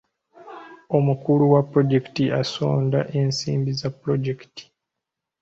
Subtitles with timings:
[0.97, 4.63] Omukulu wa pulojekiti asonda nsimbi za pulojekiti.